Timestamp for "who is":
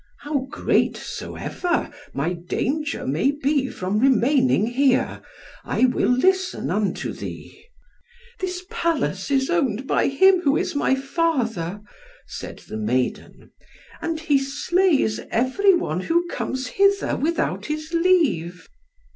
10.41-10.73